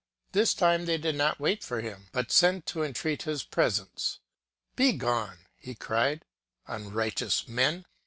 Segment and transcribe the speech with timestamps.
[0.31, 4.17] This time they did not wait for him, but sent to entreat his presence.
[4.73, 6.25] ^* Begone,'^ he cried,
[6.69, 7.85] ^* unrighteous men